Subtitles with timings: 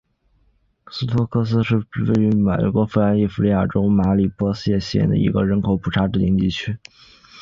[0.85, 6.75] 霍尼托斯是位于美国加利福尼亚州马里波萨县的一个人口普查指定地区。